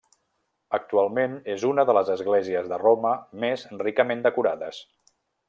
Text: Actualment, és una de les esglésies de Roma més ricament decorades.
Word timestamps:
Actualment, 0.77 1.35
és 1.55 1.65
una 1.71 1.85
de 1.89 1.95
les 1.97 2.09
esglésies 2.15 2.71
de 2.73 2.81
Roma 2.85 3.13
més 3.45 3.67
ricament 3.85 4.25
decorades. 4.31 4.83